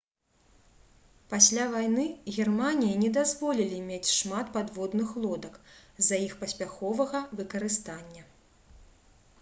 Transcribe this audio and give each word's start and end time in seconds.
пасля 1.33 1.65
вайны 1.73 2.05
германіі 2.37 2.95
не 3.03 3.11
дазволілі 3.17 3.79
мець 3.91 4.15
шмат 4.21 4.51
падводных 4.57 5.09
лодак 5.27 5.61
з-за 5.77 6.17
іх 6.31 6.35
паспяховага 6.43 7.19
выкарыстання 7.43 8.23